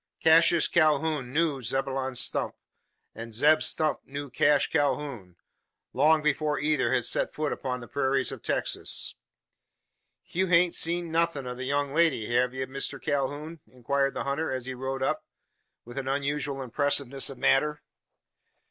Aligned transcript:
Cassius 0.19 0.67
Calhoun 0.67 1.31
knew 1.31 1.61
Zebulon 1.61 2.15
Stump, 2.15 2.55
and 3.13 3.35
Zeb 3.35 3.61
Stump 3.61 3.99
knew 4.03 4.31
Cash 4.31 4.71
Calhoun, 4.71 5.35
long 5.93 6.23
before 6.23 6.57
either 6.57 6.91
had 6.91 7.05
set 7.05 7.31
foot 7.35 7.53
upon 7.53 7.81
the 7.81 7.87
prairies 7.87 8.31
of 8.31 8.41
Texas. 8.41 9.13
"You 10.25 10.47
hain't 10.47 10.73
seed 10.73 11.03
nuthin' 11.05 11.45
o' 11.45 11.53
the 11.53 11.65
young 11.65 11.93
lady, 11.93 12.25
hev 12.25 12.51
ye, 12.51 12.65
Mister 12.65 12.97
Calhoun?" 12.97 13.59
inquired 13.67 14.15
the 14.15 14.23
hunter, 14.23 14.51
as 14.51 14.65
he 14.65 14.73
rode 14.73 15.03
up, 15.03 15.23
with 15.85 15.99
an 15.99 16.07
unusual 16.07 16.63
impressiveness 16.63 17.29
of 17.29 17.37
manner. 17.37 17.83